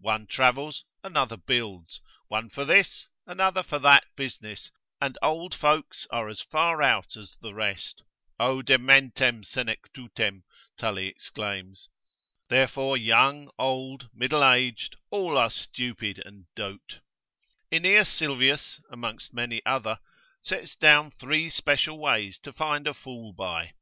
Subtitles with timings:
[0.00, 4.68] One travels, another builds; one for this, another for that business,
[5.00, 8.02] and old folks are as far out as the rest;
[8.40, 10.42] O dementem senectutem,
[10.76, 11.88] Tully exclaims.
[12.48, 16.98] Therefore young, old, middle age, are all stupid, and dote.
[17.70, 20.00] Aeneas Sylvius, amongst many other,
[20.42, 23.72] sets down three special ways to find a fool by.